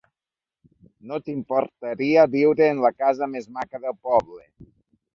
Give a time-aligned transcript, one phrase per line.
[1.11, 4.45] No t'importaria viure en la casa més maca del poble.